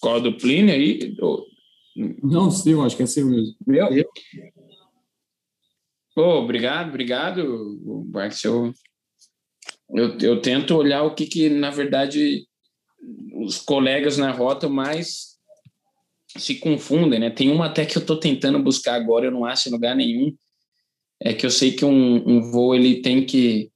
[0.00, 1.16] Qual do Plínio aí?
[2.22, 3.56] Não, seu, acho que é seu mesmo.
[3.66, 3.88] Meu?
[3.88, 4.08] Eu?
[6.16, 8.40] Oh, obrigado, obrigado, Bart.
[9.90, 12.46] Eu, eu, tento olhar o que, que, na verdade,
[13.34, 15.36] os colegas na rota mais
[16.36, 17.30] se confundem, né?
[17.30, 20.34] Tem uma até que eu estou tentando buscar agora, eu não acho em lugar nenhum.
[21.22, 23.70] É que eu sei que um, um voo ele tem que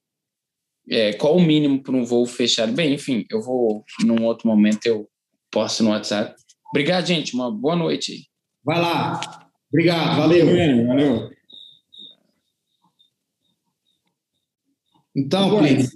[0.91, 2.73] é, qual o mínimo para um voo fechado?
[2.73, 5.09] Bem, enfim, eu vou num outro momento eu
[5.51, 6.35] posto no WhatsApp.
[6.71, 7.35] Obrigado, gente.
[7.35, 8.29] Uma boa noite.
[8.65, 9.21] Vai lá.
[9.73, 10.17] Obrigado.
[10.17, 10.47] Valeu.
[10.87, 11.30] Valeu.
[15.21, 15.89] Então, Plínio.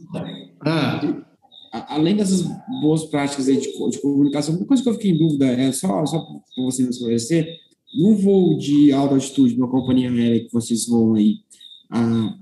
[0.61, 1.25] Ah
[1.89, 2.43] além dessas
[2.81, 6.21] boas práticas de, de, comunicação, uma coisa que eu fiquei em dúvida é só, só
[6.21, 7.49] para você me esclarecer,
[7.97, 11.39] no voo de alta altitude, uma companhia aérea que vocês voam aí
[11.91, 12.37] a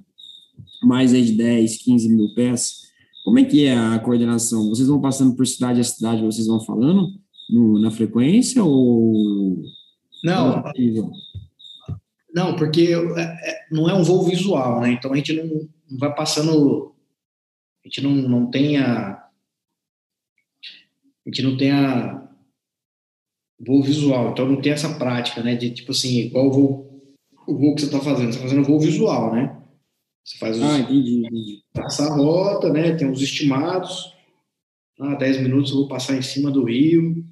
[0.83, 2.83] mais aí de 10, 15 mil pés,
[3.25, 4.69] como é que é a coordenação?
[4.69, 7.09] Vocês vão passando por cidade a cidade, vocês vão falando
[7.49, 9.63] no, na frequência ou...
[10.25, 10.63] Não,
[12.35, 14.93] não, porque é, é, não é um voo visual, né?
[14.93, 15.69] Então a gente não
[15.99, 16.95] vai passando,
[17.85, 19.13] a gente não, não tem a,
[21.27, 22.29] a gente não tem a
[23.59, 27.03] voo visual, então não tem essa prática, né, de tipo assim, igual o voo,
[27.47, 29.59] o voo que você está fazendo, você está fazendo voo visual, né?
[30.25, 31.63] Você faz os, ah, entendi, entendi.
[31.73, 34.13] Passa a rota, né, tem os estimados,
[35.01, 37.25] ah, 10 minutos eu vou passar em cima do rio,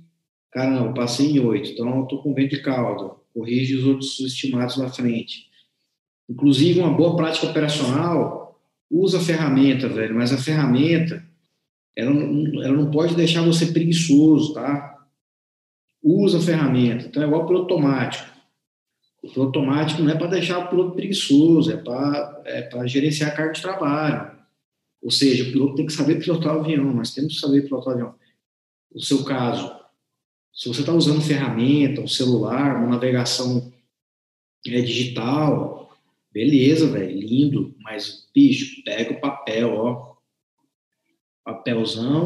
[0.53, 4.77] caramba, passei em 8, então eu estou com vento de caldo, corrige os outros estimados
[4.77, 5.49] na frente.
[6.29, 8.40] Inclusive, uma boa prática operacional,
[8.91, 11.25] usa a ferramenta, velho, mas a ferramenta
[11.97, 15.07] ela não, ela não pode deixar você preguiçoso, tá?
[16.03, 17.07] Usa a ferramenta.
[17.07, 18.31] Então, é igual o piloto automático.
[19.23, 23.53] O automático não é para deixar o piloto preguiçoso, é para é gerenciar a carga
[23.53, 24.31] de trabalho.
[25.03, 27.89] Ou seja, o piloto tem que saber pilotar o avião, nós temos que saber pilotar
[27.89, 28.15] o avião.
[28.95, 29.71] No seu caso,
[30.53, 33.73] se você está usando ferramenta, um celular, uma navegação
[34.67, 35.80] é, digital,
[36.33, 40.17] Beleza, velho, lindo, mas, bicho, pega o papel, ó.
[41.45, 42.25] Papelzão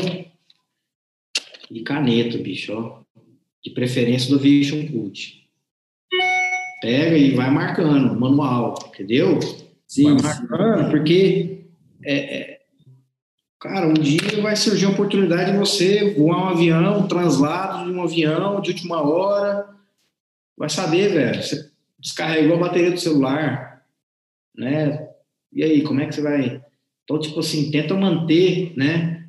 [1.71, 3.03] e caneta, bicho, ó.
[3.63, 5.49] De preferência do Vision Cult.
[6.83, 9.39] Pega e vai marcando, manual, entendeu?
[9.89, 11.65] Sim, vai marcando, porque
[12.05, 12.61] é, é,
[13.59, 17.97] cara, um dia vai surgir a oportunidade de você voar um avião, um translado de
[17.97, 19.67] um avião de última hora.
[20.57, 21.43] Vai saber, velho.
[21.43, 23.74] Você descarregou a bateria do celular,
[24.55, 25.09] né?
[25.53, 26.63] E aí, como é que você vai?
[27.05, 29.29] Então, tipo assim, tenta manter, né?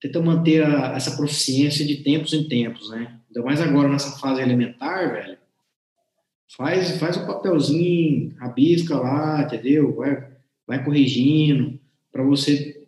[0.00, 3.20] Tenta manter a, essa proficiência de tempos em tempos, né?
[3.28, 5.38] Ainda mais agora nessa fase elementar, velho.
[6.56, 9.94] Faz, faz o papelzinho, rabisca lá, entendeu?
[9.96, 10.28] Vai,
[10.66, 11.78] vai corrigindo
[12.12, 12.86] para você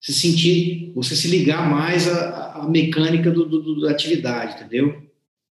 [0.00, 5.02] se sentir, você se ligar mais à, à mecânica do, do, da atividade, entendeu?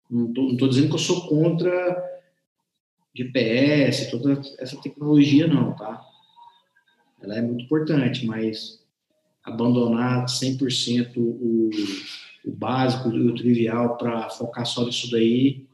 [0.10, 2.07] Não estou dizendo que eu sou contra
[3.18, 6.02] GPS, toda essa tecnologia, não, tá?
[7.22, 8.86] Ela é muito importante, mas
[9.44, 11.70] abandonar 100% o,
[12.46, 15.66] o básico e o trivial para focar só nisso daí,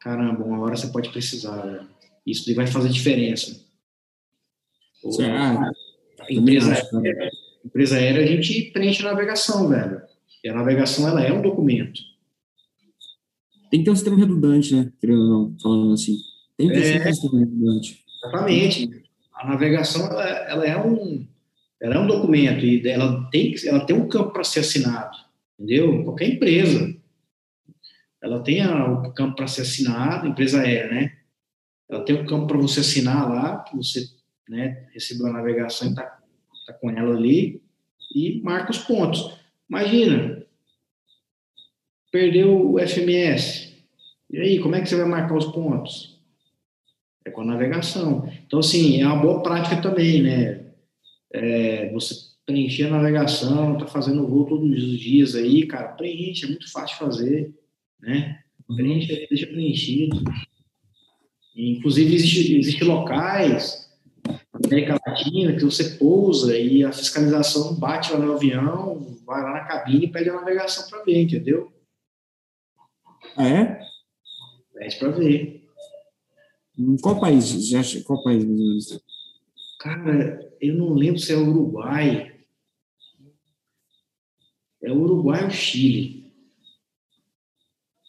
[0.00, 1.64] caramba, uma hora você pode precisar.
[1.64, 1.86] Né?
[2.26, 3.64] Isso daí vai fazer diferença.
[5.10, 5.62] Certo.
[6.20, 7.30] A empresa, aérea,
[7.64, 10.02] empresa aérea, a gente preenche a navegação, velho.
[10.44, 12.00] E a navegação, ela é um documento.
[13.70, 14.92] Tem que ter um sistema redundante, né?
[15.00, 16.16] Querendo ou não, falando assim.
[16.60, 18.04] Tem que é, um sistema redundante.
[18.22, 19.04] Exatamente.
[19.34, 21.26] A navegação, ela, ela, é um
[21.80, 25.16] ela é um documento e ela tem, ela tem um campo para ser assinado,
[25.58, 26.04] entendeu?
[26.04, 26.94] Qualquer empresa.
[28.22, 31.16] Ela tem o campo para ser assinado, empresa aérea, né?
[31.88, 34.04] Ela tem um campo para você assinar lá, que você
[34.48, 36.20] né, recebeu a navegação e está
[36.66, 37.62] tá com ela ali,
[38.14, 39.40] e marca os pontos.
[39.68, 40.44] Imagina,
[42.12, 43.74] perdeu o FMS.
[44.28, 46.19] E aí, como é que você vai marcar os pontos?
[47.24, 48.30] É com a navegação.
[48.46, 50.66] Então, assim, é uma boa prática também, né?
[51.32, 52.14] É, você
[52.46, 56.96] preencher a navegação, tá fazendo voo todos os dias aí, cara, preenche, é muito fácil
[56.96, 57.54] de fazer,
[58.00, 58.40] né?
[58.74, 60.22] Preenche, deixa preenchido.
[61.54, 63.90] Inclusive, existem existe locais
[64.52, 69.64] América Latina, que você pousa e a fiscalização bate lá no avião, vai lá na
[69.64, 71.72] cabine e pede a navegação para ver, entendeu?
[73.36, 73.80] Ah, é?
[74.74, 75.59] Pede para ver.
[76.80, 77.68] Em qual país?
[77.68, 78.46] Já, qual país?
[79.78, 82.32] Cara, eu não lembro se é o Uruguai.
[84.82, 86.32] É o Uruguai ou o Chile.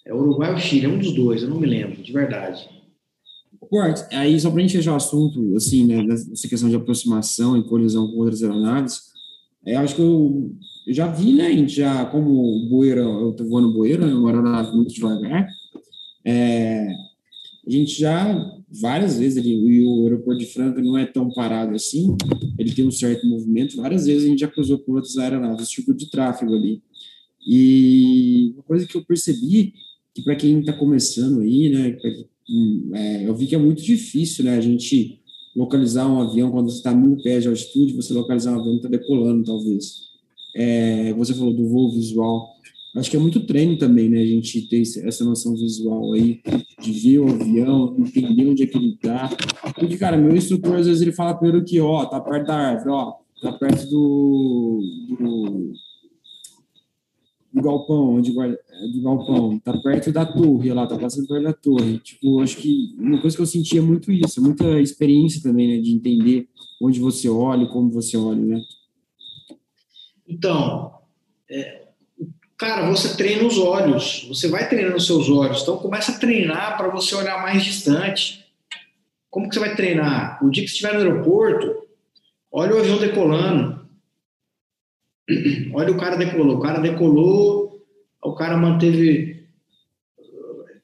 [0.06, 2.68] É Uruguai ou Chile, é um dos dois, eu não me lembro, de verdade.
[3.60, 7.58] Corte, aí só para a gente fechar o assunto, assim, né, dessa questão de aproximação
[7.58, 9.12] e colisão com outras aeronaves,
[9.66, 10.52] é, acho que eu,
[10.88, 14.76] eu já vi, né, gente já, como Boeira, eu estou voando Boeira, é uma aeronave
[14.76, 15.48] muito devagar,
[16.26, 16.88] é,
[17.66, 18.26] a gente já,
[18.80, 22.16] várias vezes, ele, e o aeroporto de Franca não é tão parado assim,
[22.58, 25.94] ele tem um certo movimento, várias vezes a gente já cruzou com outras aeronaves, tipo
[25.94, 26.82] de tráfego ali.
[27.46, 29.74] E uma coisa que eu percebi,
[30.14, 31.98] que para quem está começando aí, né,
[32.52, 34.58] Hum, é, eu vi que é muito difícil, né?
[34.58, 35.22] A gente
[35.56, 38.86] localizar um avião quando você está mil pés de altitude, você localizar um avião que
[38.86, 40.12] está decolando, talvez.
[40.54, 42.51] É, você falou do voo visual.
[42.96, 44.22] Acho que é muito treino também, né?
[44.22, 46.42] A gente ter essa noção visual aí,
[46.82, 49.30] de ver o avião, entender onde é que ele está.
[49.76, 52.90] Porque, cara, meu instrutor, às vezes, ele fala primeiro que, ó, tá perto da árvore,
[52.90, 54.82] ó, tá perto do,
[55.18, 55.74] do
[57.54, 61.44] do galpão, onde guarda, é, do galpão, tá perto da torre lá, tá passando perto
[61.44, 62.00] da torre.
[62.00, 65.82] Tipo, acho que uma coisa que eu sentia é muito isso, muita experiência também, né,
[65.82, 66.48] de entender
[66.82, 68.62] onde você olha, como você olha, né?
[70.28, 70.94] Então,
[71.50, 71.81] é,
[72.62, 76.78] cara, você treina os olhos, você vai treinando os seus olhos, então começa a treinar
[76.78, 78.46] para você olhar mais distante.
[79.32, 80.38] Como que você vai treinar?
[80.46, 81.88] O dia que você estiver no aeroporto,
[82.52, 83.82] olha o avião decolando,
[85.74, 86.58] Olha, o cara decolou.
[86.58, 87.86] O cara decolou,
[88.24, 89.48] o cara manteve.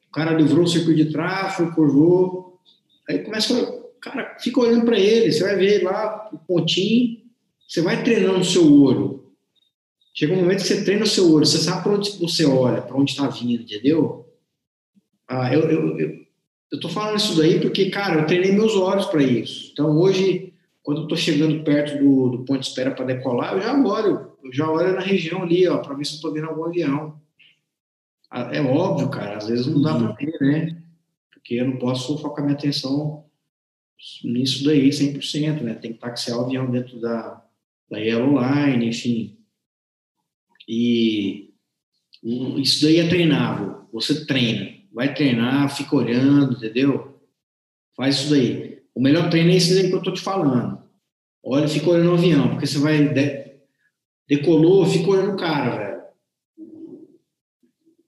[0.08, 2.60] O cara livrou o circuito de tráfego, curvou.
[3.08, 3.54] Aí começa.
[4.02, 5.32] Cara, fica olhando para ele.
[5.32, 7.22] Você vai ver lá o pontinho.
[7.68, 9.17] Você vai treinando o seu olho.
[10.18, 11.46] Chega um momento que você treina o seu olho.
[11.46, 14.28] Você sabe para onde você olha, para onde está vindo, entendeu?
[15.28, 16.26] Ah, eu, eu, eu,
[16.72, 19.70] eu tô falando isso daí porque, cara, eu treinei meus olhos para isso.
[19.72, 23.62] Então, hoje, quando eu estou chegando perto do, do ponto de espera para decolar, eu
[23.62, 26.48] já olho eu já olho na região ali, ó, para ver se eu tô vendo
[26.48, 27.22] algum avião.
[28.32, 30.82] Ah, é óbvio, cara, às vezes não dá para ver, né?
[31.32, 33.24] Porque eu não posso focar minha atenção
[34.24, 35.76] nisso daí 100%, né?
[35.76, 37.46] Tem que taxiar o avião dentro da,
[37.88, 39.37] da Yellow Line, enfim.
[40.68, 41.54] E
[42.58, 43.88] isso daí é treinável.
[43.94, 47.20] Você treina, vai treinar, fica olhando, entendeu?
[47.96, 48.82] Faz isso daí.
[48.94, 50.82] O melhor treino é esse aí que eu tô te falando.
[51.44, 53.08] Olha, fica olhando o avião, porque você vai.
[53.14, 53.48] De...
[54.28, 56.02] Decolou, fica olhando o cara, velho.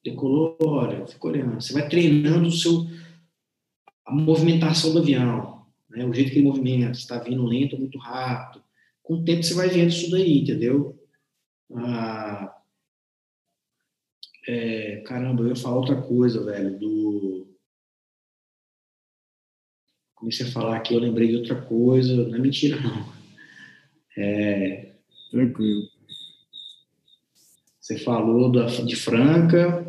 [0.03, 1.61] Decolou, olha, fica olhando.
[1.61, 2.85] Você vai treinando o seu,
[4.05, 6.05] a movimentação do avião, né?
[6.05, 8.63] o jeito que ele movimenta, se está vindo lento ou muito rápido.
[9.01, 10.98] Com o tempo você vai vendo isso daí, entendeu?
[11.75, 12.55] Ah,
[14.47, 17.47] é, caramba, eu ia falar outra coisa, velho, do...
[20.15, 23.13] Comecei a falar aqui, eu lembrei de outra coisa, não é mentira, não.
[24.17, 24.95] É...
[25.31, 25.87] Tranquilo.
[27.79, 29.85] Você falou da, de Franca.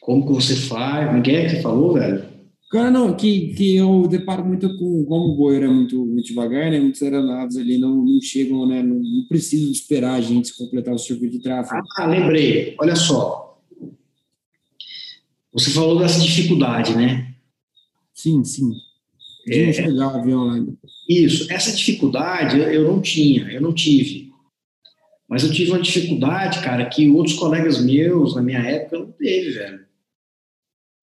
[0.00, 1.06] Como que você faz?
[1.06, 2.33] Como é que você falou, velho?
[2.74, 6.72] Cara, não, que, que eu deparo muito com como o boi era muito, muito devagar,
[6.72, 6.80] né?
[6.80, 8.82] Muitas aeronaves ali não, não chegam, né?
[8.82, 11.80] Não, não precisam esperar a gente completar o circuito de tráfego.
[11.96, 12.74] Ah, lembrei.
[12.80, 13.62] Olha só.
[15.52, 17.36] Você falou dessa dificuldade, né?
[18.12, 18.72] Sim, sim.
[19.46, 19.66] De É.
[19.66, 20.66] não chegar o avião lá.
[21.08, 21.52] Isso.
[21.52, 24.32] Essa dificuldade eu não tinha, eu não tive.
[25.28, 29.50] Mas eu tive uma dificuldade, cara, que outros colegas meus, na minha época, não teve,
[29.52, 29.84] velho.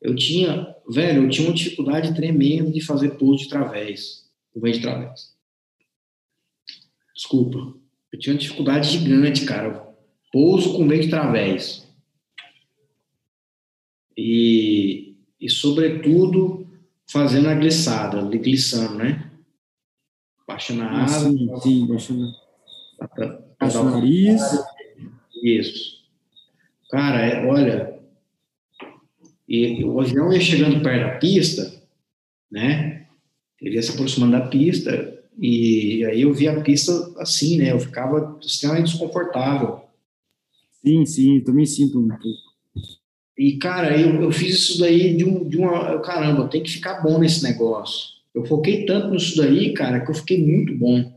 [0.02, 4.82] Eu tinha, velho, eu tinha uma dificuldade tremenda de fazer pouso de través, o de
[4.82, 5.36] través.
[7.14, 7.74] Desculpa.
[8.12, 9.88] Eu tinha uma dificuldade gigante, cara.
[10.32, 11.88] Pouso com meio de través.
[14.18, 16.68] E, e sobretudo,
[17.10, 19.32] fazendo a glissada, glissando, né?
[20.48, 22.34] Baixando a Ah, asa, sim, sim, baixando,
[23.60, 24.42] baixa o nariz.
[25.44, 26.02] Isso.
[26.90, 28.01] Cara, é, olha,
[29.52, 31.74] e o avião ia chegando perto da pista,
[32.50, 33.06] né?
[33.62, 37.74] Ele ia se aproximando da pista e aí eu via a pista assim, né?
[37.74, 39.82] Eu ficava extremamente desconfortável.
[40.82, 42.26] Sim, sim, eu também sinto um pouco.
[43.38, 46.00] E, cara, eu, eu fiz isso daí de, um, de uma.
[46.00, 48.10] Caramba, tenho que ficar bom nesse negócio.
[48.34, 51.12] Eu foquei tanto nisso daí, cara, que eu fiquei muito bom.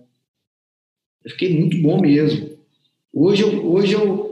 [1.24, 2.50] Eu fiquei muito bom mesmo.
[3.12, 3.64] Hoje eu.
[3.64, 4.24] Hoje eu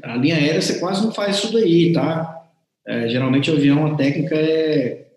[0.00, 2.41] a linha aérea você quase não faz isso daí, tá?
[2.86, 5.08] É, geralmente o avião, a técnica é,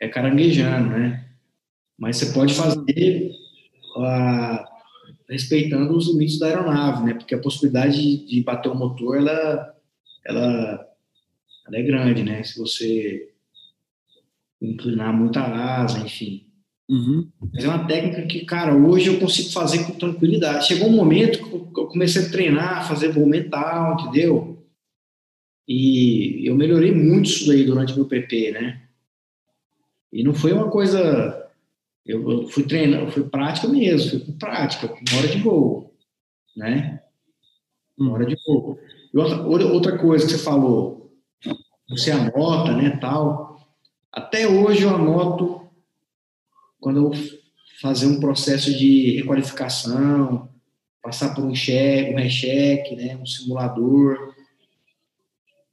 [0.00, 1.24] é caranguejando, né?
[1.98, 3.32] Mas você pode fazer
[3.96, 4.64] ah,
[5.28, 7.14] respeitando os limites da aeronave, né?
[7.14, 9.74] Porque a possibilidade de, de bater o motor, ela,
[10.26, 10.86] ela,
[11.66, 12.42] ela é grande, né?
[12.42, 13.28] Se você
[14.60, 16.46] inclinar muito a asa, enfim.
[16.88, 17.28] Uhum.
[17.52, 20.66] Mas é uma técnica que, cara, hoje eu consigo fazer com tranquilidade.
[20.66, 24.57] Chegou um momento que eu comecei a treinar, fazer voo mental, entendeu?
[25.68, 28.88] E eu melhorei muito isso daí durante meu PP, né?
[30.10, 31.46] E não foi uma coisa.
[32.06, 35.94] Eu, eu fui treinando, foi prática mesmo, foi com prática, com hora de voo,
[36.56, 37.02] né?
[37.98, 38.12] Hum.
[38.12, 38.78] hora de voo.
[39.12, 41.12] E outra, outra coisa que você falou,
[41.88, 43.60] você anota, né, tal.
[44.10, 45.68] Até hoje eu anoto
[46.80, 47.12] quando eu
[47.80, 50.48] fazer um processo de requalificação,
[51.02, 54.34] passar por um cheque, um recheque, né, um simulador.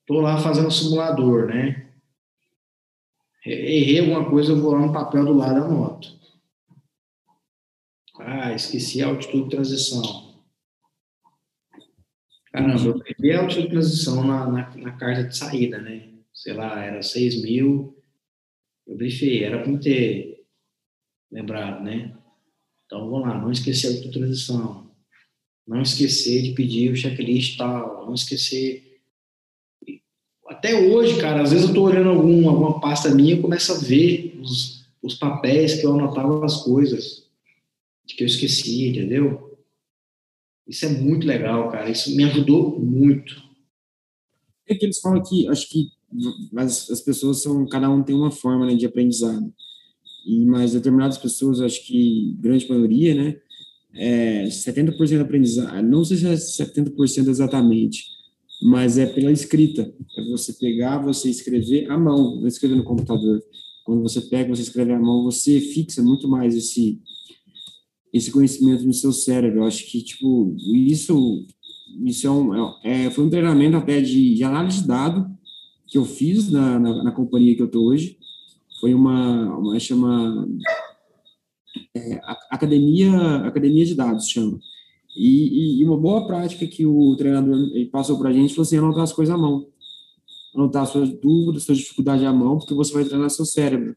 [0.06, 1.92] Tô lá fazendo simulador, né?
[3.46, 6.16] Errei alguma coisa, eu vou lá no papel do lado e anoto.
[8.18, 10.26] Ah, esqueci a altitude de transição.
[12.52, 16.14] Caramba, eu perdi a altitude de transição na, na, na carta de saída, né?
[16.34, 18.02] Sei lá, era 6 mil.
[18.88, 20.46] Eu brifei, era para ter
[21.32, 22.18] lembrado, né?
[22.86, 24.96] Então, vamos lá, não esquecer a altitude de transição.
[25.68, 28.06] Não esquecer de pedir o checklist tal.
[28.06, 28.95] Não esquecer.
[30.66, 33.78] Até hoje, cara, às vezes eu tô olhando algum, alguma pasta minha e começo a
[33.78, 37.24] ver os, os papéis que eu anotava as coisas
[38.08, 39.60] que eu esqueci, entendeu?
[40.68, 41.88] Isso é muito legal, cara.
[41.88, 43.40] Isso me ajudou muito.
[44.68, 45.90] É que eles falam que, acho que
[46.58, 49.54] as, as pessoas são, cada um tem uma forma né, de aprendizado.
[50.26, 53.38] E, mas determinadas pessoas, acho que grande maioria, né,
[53.94, 58.15] é 70% aprendizado, não sei se é 70% exatamente,
[58.62, 59.94] mas é pela escrita.
[60.18, 63.42] É você pegar, você escrever à mão, não escrever no computador.
[63.84, 67.00] Quando você pega, você escreve à mão, você fixa muito mais esse
[68.16, 69.60] esse conhecimento no seu cérebro.
[69.60, 71.46] Eu acho que, tipo, isso,
[72.06, 75.30] isso é um, é, foi um treinamento até de, de análise de dado
[75.86, 78.18] que eu fiz na, na, na companhia que eu estou hoje.
[78.80, 80.48] Foi uma, uma chama
[81.94, 84.60] é, academia, academia de dados, chama.
[85.16, 87.58] E, e, e, uma boa prática que o treinador
[87.92, 89.68] passou para a gente foi assim, anotar as coisas à mão.
[90.54, 93.96] Anotar suas dúvidas, suas dificuldades à mão, porque você vai treinar seu cérebro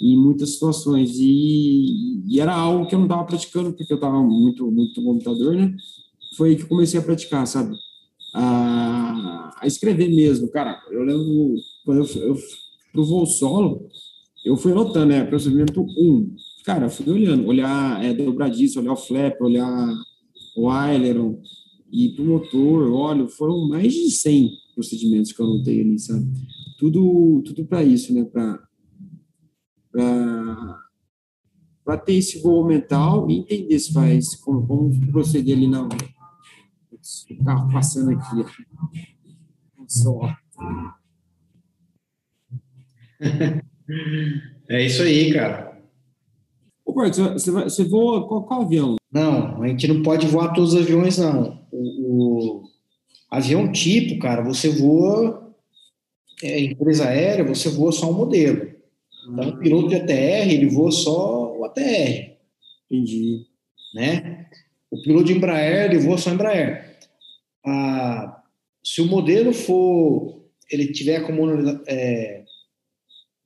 [0.00, 1.18] em muitas situações.
[1.18, 5.06] E, e era algo que eu não estava praticando, porque eu estava muito, muito no
[5.06, 5.74] computador, né?
[6.36, 7.76] Foi aí que eu comecei a praticar, sabe?
[8.32, 10.48] A, a escrever mesmo.
[10.50, 11.54] Cara, eu lembro
[11.84, 12.36] quando eu,
[12.94, 13.88] eu voo solo,
[14.44, 15.24] eu fui anotando, né?
[15.24, 16.34] Procedimento 1.
[16.64, 19.94] Cara, eu fui olhando, olhar é, dobradiço, olhar o flap, olhar
[20.56, 21.40] o aileron
[21.92, 26.26] e pro motor, olha, foram mais de 100 procedimentos que eu anotei ali, sabe?
[26.78, 28.24] Tudo, tudo para isso, né?
[28.24, 28.58] Para
[31.84, 37.44] para ter esse voo mental e entender se faz, como, como proceder ali na o
[37.44, 38.44] carro passando aqui.
[39.88, 40.32] Só.
[44.68, 45.79] É isso aí, cara.
[46.90, 48.96] Ô, Porto, você, você voa qual, qual, avião?
[49.12, 51.64] Não, a gente não pode voar todos os aviões, não.
[51.70, 52.68] O, o
[53.30, 55.54] avião tipo, cara, você voa,
[56.42, 58.72] é, empresa aérea, você voa só um modelo.
[59.32, 62.32] Então, o piloto de ATR, ele voa só o ATR.
[62.90, 63.46] Entendi.
[63.94, 64.46] Né?
[64.90, 66.98] O piloto de Embraer, ele voa só Embraer.
[67.64, 68.42] Ah,
[68.82, 71.46] se o modelo for, ele tiver como
[71.86, 72.42] é,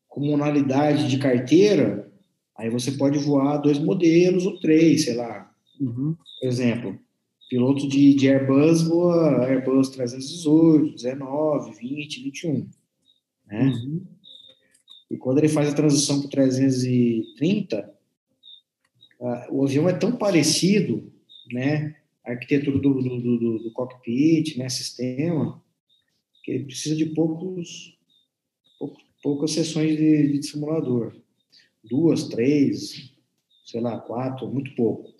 [0.08, 2.10] comunalidade de carteira,
[2.56, 5.52] aí você pode voar dois modelos ou três, sei lá.
[5.80, 6.16] Uhum.
[6.40, 6.98] Por exemplo,
[7.48, 12.68] piloto de, de Airbus voa Airbus 318, 19, 20, 21.
[13.46, 13.64] Né?
[13.64, 14.02] Uhum.
[15.10, 17.94] E quando ele faz a transição para o 330,
[19.20, 21.12] uh, o avião é tão parecido,
[21.52, 21.94] né?
[22.24, 24.68] A arquitetura do, do, do, do cockpit, né?
[24.68, 25.62] Sistema,
[26.42, 27.98] que ele precisa de poucos,
[28.78, 31.16] poucos poucas sessões de, de simulador.
[31.88, 33.10] Duas, três,
[33.64, 35.12] sei lá, quatro, muito pouco.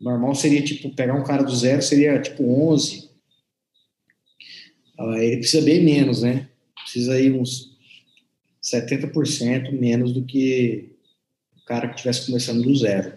[0.00, 3.08] Normal seria, tipo, pegar um cara do zero, seria, tipo, 11.
[4.98, 6.48] Uh, ele precisa bem menos, né?
[6.82, 7.76] Precisa aí uns
[8.62, 10.90] 70% menos do que
[11.56, 13.12] o cara que estivesse começando do zero.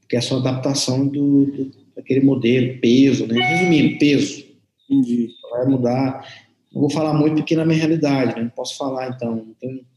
[0.00, 3.40] Porque é só adaptação do, do, daquele modelo, peso, né?
[3.40, 4.44] Resumindo, peso.
[4.90, 5.30] Entendi.
[5.50, 6.28] Vai mudar.
[6.72, 8.42] Não vou falar muito porque na minha realidade, né?
[8.42, 9.54] Não posso falar, então.
[9.56, 9.93] então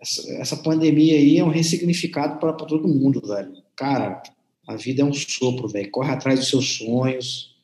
[0.00, 3.52] essa, essa pandemia aí é um ressignificado para todo mundo, velho.
[3.74, 4.22] Cara,
[4.66, 5.90] a vida é um sopro, velho.
[5.90, 7.54] Corre atrás dos seus sonhos,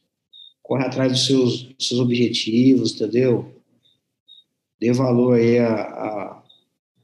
[0.63, 3.55] corre atrás dos seus, dos seus objetivos, entendeu?
[4.81, 6.43] Dê valor aí a, a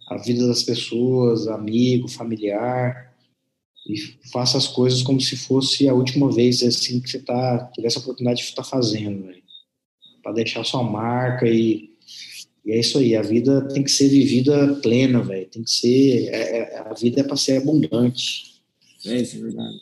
[0.09, 3.15] a vida das pessoas, amigo, familiar,
[3.87, 3.97] e
[4.33, 8.01] faça as coisas como se fosse a última vez assim que você tá tivesse a
[8.01, 9.33] oportunidade de estar fazendo,
[10.23, 11.91] para deixar sua marca e,
[12.69, 13.17] e, é isso aí.
[13.17, 15.49] A vida tem que ser vivida plena, velho.
[15.49, 18.61] Tem que ser é, é a vida é para ser abundante.
[19.07, 19.77] É isso, é verdade.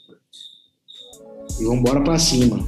[1.58, 2.58] E vamos embora para cima.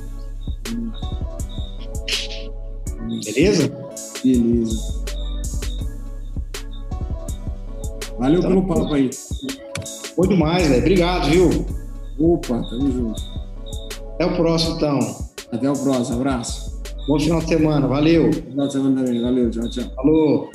[3.25, 3.69] Beleza?
[4.25, 4.99] Beleza.
[8.19, 9.11] Valeu então, pelo papo aí.
[10.17, 10.81] Foi demais, velho.
[10.81, 11.67] Obrigado, viu?
[12.19, 13.23] Opa, tamo junto.
[14.15, 14.99] Até o próximo, então.
[15.53, 16.68] Até o próximo, abraço.
[17.09, 18.27] Bom final de semana, valeu.
[18.27, 19.85] Bom final de semana também, valeu, tchau, tchau.
[19.97, 20.51] Falou.